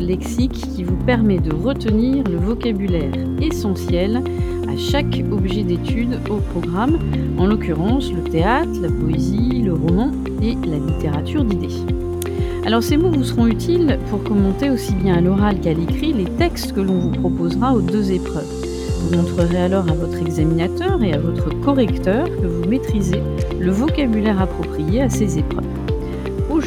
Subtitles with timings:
[0.00, 4.22] lexique qui vous permet de retenir le vocabulaire essentiel
[4.68, 6.98] à chaque objet d'étude au programme,
[7.38, 10.10] en l'occurrence le théâtre, la poésie, le roman
[10.42, 11.74] et la littérature d'idées.
[12.64, 16.24] Alors ces mots vous seront utiles pour commenter aussi bien à l'oral qu'à l'écrit les
[16.24, 18.52] textes que l'on vous proposera aux deux épreuves.
[19.00, 23.22] Vous montrerez alors à votre examinateur et à votre correcteur que vous maîtrisez
[23.58, 25.79] le vocabulaire approprié à ces épreuves.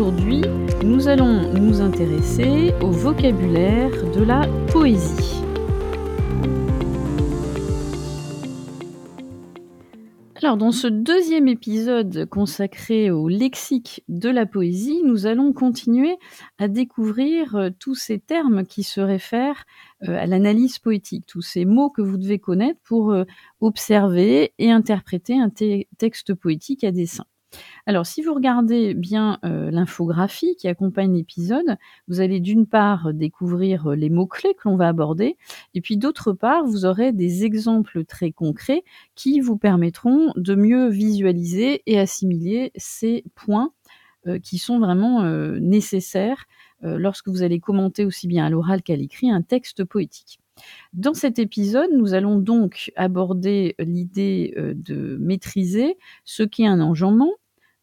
[0.00, 0.40] Aujourd'hui,
[0.82, 5.42] nous allons nous intéresser au vocabulaire de la poésie.
[10.36, 16.16] Alors, dans ce deuxième épisode consacré au lexique de la poésie, nous allons continuer
[16.56, 19.66] à découvrir euh, tous ces termes qui se réfèrent
[20.08, 23.24] euh, à l'analyse poétique, tous ces mots que vous devez connaître pour euh,
[23.60, 25.50] observer et interpréter un
[25.98, 27.26] texte poétique à dessein.
[27.86, 31.76] Alors, si vous regardez bien euh, l'infographie qui accompagne l'épisode,
[32.08, 35.36] vous allez d'une part découvrir euh, les mots-clés que l'on va aborder,
[35.74, 38.84] et puis d'autre part, vous aurez des exemples très concrets
[39.14, 43.72] qui vous permettront de mieux visualiser et assimiler ces points
[44.26, 45.22] euh, qui sont vraiment
[45.60, 46.44] nécessaires
[46.82, 50.39] lorsque vous allez commenter aussi bien à l'oral qu'à l'écrit un texte poétique.
[50.92, 57.32] Dans cet épisode, nous allons donc aborder l'idée de maîtriser ce qu'est un enjambement,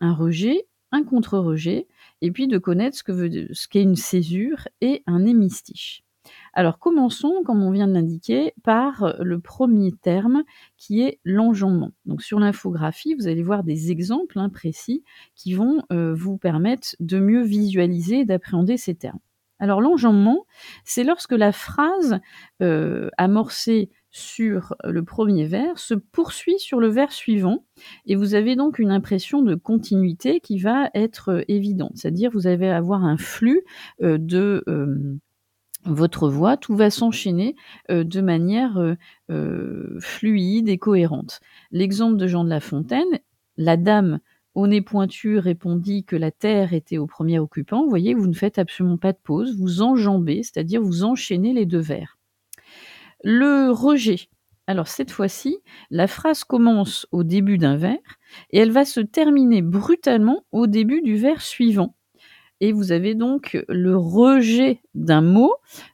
[0.01, 1.87] un rejet, un contre-rejet,
[2.21, 6.03] et puis de connaître ce qu'est une césure et un hémistiche.
[6.53, 10.43] Alors commençons, comme on vient de l'indiquer, par le premier terme
[10.77, 11.91] qui est l'enjambement.
[12.05, 15.03] Donc sur l'infographie, vous allez voir des exemples hein, précis
[15.35, 19.19] qui vont euh, vous permettre de mieux visualiser et d'appréhender ces termes.
[19.59, 20.45] Alors l'enjambement,
[20.83, 22.19] c'est lorsque la phrase
[22.61, 27.65] euh, amorcée sur le premier vers se poursuit sur le vers suivant
[28.05, 31.93] et vous avez donc une impression de continuité qui va être euh, évidente.
[31.95, 33.63] C'est-à-dire vous allez avoir un flux
[34.01, 34.63] euh, de
[35.85, 37.55] votre voix, tout va s'enchaîner
[37.87, 38.95] de manière
[40.01, 41.39] fluide et cohérente.
[41.71, 43.19] L'exemple de Jean de La Fontaine,
[43.55, 44.19] la dame
[44.65, 47.83] nez pointu répondit que la terre était au premier occupant.
[47.83, 51.67] Vous voyez, vous ne faites absolument pas de pause, vous enjambez, c'est-à-dire vous enchaînez les
[51.67, 52.17] deux vers.
[53.23, 54.29] Le rejet.
[54.65, 55.59] Alors cette fois-ci,
[55.91, 57.99] la phrase commence au début d'un vers
[58.49, 61.95] et elle va se terminer brutalement au début du vers suivant.
[62.59, 65.53] Et vous avez donc le rejet d'un mot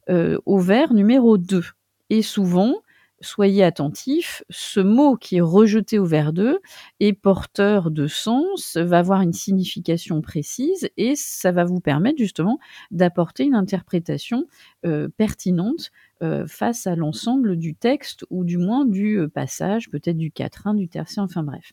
[0.09, 1.63] euh, au vers numéro 2.
[2.09, 2.75] Et souvent,
[3.23, 6.59] soyez attentifs, ce mot qui est rejeté au vers 2
[6.99, 12.59] est porteur de sens, va avoir une signification précise et ça va vous permettre justement
[12.91, 14.45] d'apporter une interprétation
[14.85, 15.91] euh, pertinente
[16.21, 20.73] euh, face à l'ensemble du texte ou du moins du euh, passage, peut-être du quatrain,
[20.73, 21.71] du tertiaire, enfin bref.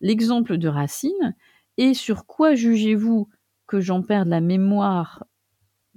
[0.00, 1.34] L'exemple de Racine,
[1.78, 3.28] et sur quoi jugez-vous
[3.66, 5.24] que j'en perds la mémoire,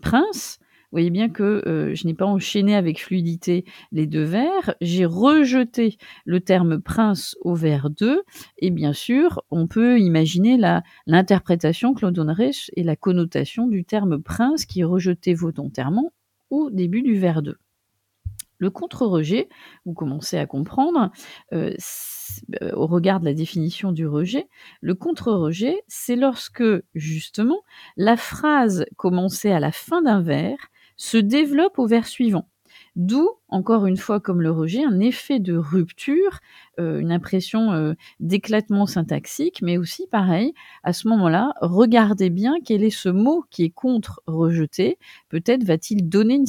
[0.02, 0.60] prince?
[0.86, 5.06] Vous voyez bien que euh, je n'ai pas enchaîné avec fluidité les deux vers, j'ai
[5.06, 8.24] rejeté le terme prince au vers 2,
[8.60, 10.58] et bien sûr, on peut imaginer
[11.08, 16.14] l'interprétation que l'on donnerait et la connotation du terme prince qui est rejeté volontairement
[16.50, 17.58] au début du vers 2.
[18.58, 19.50] Le contre-rejet,
[19.86, 21.12] vous commencez à comprendre,
[21.54, 21.74] euh,
[22.62, 24.48] euh, au regard de la définition du rejet,
[24.82, 26.64] le contre-rejet, c'est lorsque,
[26.94, 27.60] justement,
[27.98, 30.58] la phrase commencée à la fin d'un vers
[30.98, 32.48] se développe au vers suivant.
[32.96, 36.40] D'où, encore une fois comme le rejet, un effet de rupture,
[36.80, 40.54] euh, une impression euh, d'éclatement syntaxique, mais aussi pareil,
[40.84, 44.98] à ce moment-là, regardez bien quel est ce mot qui est contre rejeté.
[45.28, 46.46] Peut-être va-t-il donner une,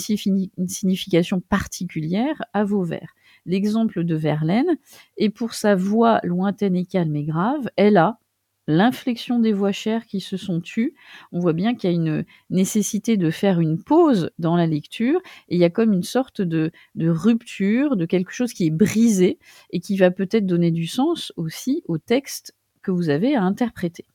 [0.69, 3.15] signification particulière à vos vers.
[3.45, 4.79] L'exemple de Verlaine,
[5.17, 8.19] et pour sa voix lointaine et calme et grave, elle a,
[8.67, 10.95] l'inflexion des voix chères qui se sont tues.
[11.33, 15.21] On voit bien qu'il y a une nécessité de faire une pause dans la lecture
[15.49, 18.71] et il y a comme une sorte de, de rupture, de quelque chose qui est
[18.71, 19.39] brisé
[19.71, 24.07] et qui va peut-être donner du sens aussi au texte que vous avez à interpréter.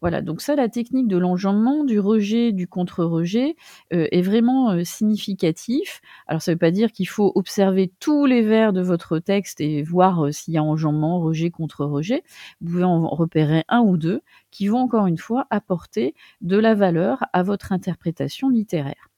[0.00, 3.56] Voilà, donc ça, la technique de l'enjambement, du rejet, du contre-rejet
[3.92, 6.00] euh, est vraiment euh, significatif.
[6.26, 9.60] Alors ça ne veut pas dire qu'il faut observer tous les vers de votre texte
[9.60, 12.22] et voir euh, s'il y a enjambement, rejet, contre-rejet.
[12.60, 16.74] Vous pouvez en repérer un ou deux qui vont encore une fois apporter de la
[16.74, 19.08] valeur à votre interprétation littéraire.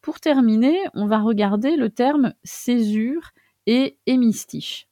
[0.00, 3.30] Pour terminer, on va regarder le terme césure
[3.66, 4.88] et hémistiche.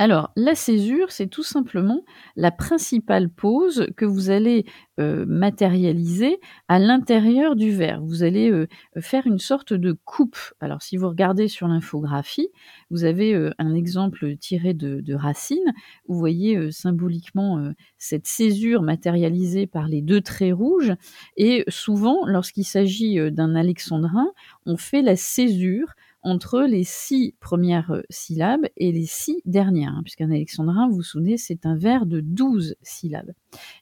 [0.00, 2.04] Alors, la césure, c'est tout simplement
[2.36, 4.64] la principale pose que vous allez,
[5.00, 8.00] heu, matérialiser à l'intérieur du vers.
[8.00, 8.68] Vous allez, heu,
[9.00, 10.38] faire une sorte de coupe.
[10.60, 12.48] Alors si vous regardez sur l'infographie,
[12.90, 15.72] vous avez, heu, un exemple tiré de de Racine.
[16.06, 20.92] Vous voyez, symboliquement, cette césure matérialisée par les 2 traits rouges
[21.36, 24.28] et souvent lorsqu'il s'agit, d'un alexandrin,
[24.64, 25.88] on fait la césure
[26.22, 31.02] entre les 6 premières euh, syllabes et les 6 dernières, hein, puisqu'un alexandrin, vous vous
[31.02, 33.32] souvenez, c'est un vers de 12 syllabes.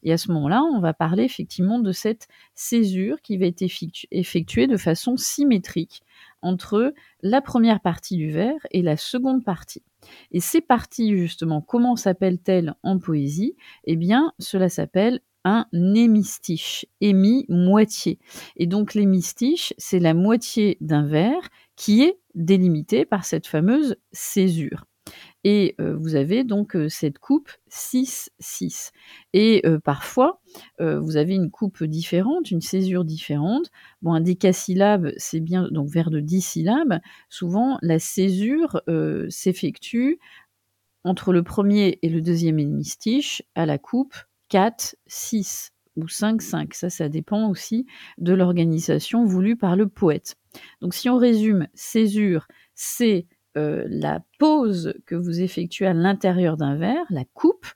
[0.02, 3.64] Et à ce moment-là, on va parler effectivement de cette césure qui va être
[4.10, 6.02] effectuée de façon symétrique
[6.42, 9.82] entre la première partie du vers et la seconde partie.
[10.30, 13.56] Et ces parties, justement, comment s'appellent-elles en poésie?
[13.84, 18.18] Eh bien, cela s'appelle un hémistiche, hémi moitié.
[18.56, 24.84] Et donc l'hémistiche, c'est la moitié d'un vers qui est délimité par cette fameuse césure.
[25.44, 28.90] Et euh, vous avez donc euh, cette coupe 6-6.
[29.32, 30.40] Et euh, parfois,
[30.80, 33.70] vous avez une coupe différente, une césure différente.
[34.00, 36.98] Bon, un décasyllabe, c'est bien, donc vers de 10 syllabes.
[37.28, 38.80] Souvent, la césure
[39.28, 40.18] s'effectue
[41.04, 44.14] entre le premier et le deuxième hémistiche à la coupe
[44.48, 46.74] 4, 6 ou 5, 5.
[46.74, 47.86] Ça, ça dépend aussi
[48.18, 50.36] de l'organisation voulue par le poète.
[50.80, 53.26] Donc si on résume, césure, c'est
[53.56, 57.66] euh, la pose que vous effectuez à l'intérieur d'un verre, la coupe,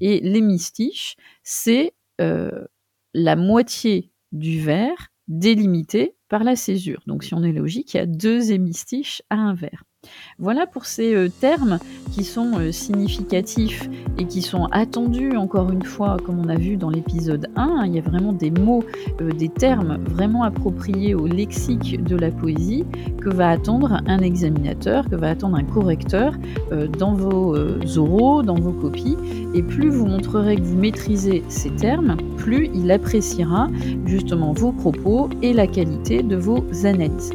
[0.00, 2.66] et l'hémistiche, c'est euh,
[3.12, 7.02] la moitié du verre délimité par la césure.
[7.06, 9.84] Donc si on est logique, il y a deux hémistiches à un verre.
[10.38, 11.78] Voilà pour ces euh, termes
[12.12, 13.88] qui sont euh, significatifs
[14.18, 17.62] et qui sont attendus, encore une fois, comme on a vu dans l'épisode 1.
[17.62, 18.84] Hein, il y a vraiment des mots,
[19.20, 22.84] euh, des termes vraiment appropriés au lexique de la poésie
[23.20, 26.34] que va attendre un examinateur, que va attendre un correcteur
[26.98, 27.56] dans vos
[27.98, 29.16] oraux, dans vos copies.
[29.54, 33.68] Et plus vous montrerez que vous maîtrisez ces termes, plus il appréciera
[34.04, 37.32] justement vos propos et la qualité de vos analyses.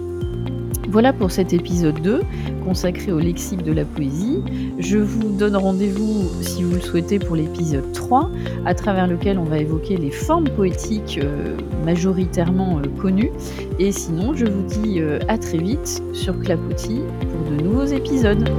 [0.91, 2.21] Voilà pour cet épisode 2
[2.63, 4.41] consacré au lexique de la poésie.
[4.79, 8.29] Je vous donne rendez-vous, si vous le souhaitez, pour l'épisode 3,
[8.65, 13.31] à travers lequel on va évoquer les formes poétiques euh, majoritairement euh, connues.
[13.79, 18.49] Et sinon, je vous dis euh, à très vite sur Clapotis pour de nouveaux épisodes.